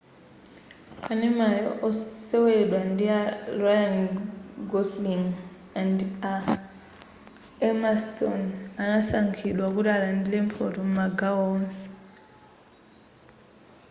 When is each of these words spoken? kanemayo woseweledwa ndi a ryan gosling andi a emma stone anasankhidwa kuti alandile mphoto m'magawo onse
kanemayo 1.03 1.69
woseweledwa 1.83 2.79
ndi 2.91 3.05
a 3.19 3.21
ryan 3.59 3.95
gosling 4.71 5.27
andi 5.79 6.05
a 6.31 6.33
emma 7.67 7.91
stone 8.05 8.47
anasankhidwa 8.81 9.65
kuti 9.75 9.89
alandile 9.95 10.39
mphoto 10.47 10.77
m'magawo 10.87 11.41
onse 11.55 11.83